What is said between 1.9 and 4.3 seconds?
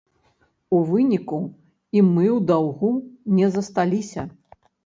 і мы ў даўгу не засталіся.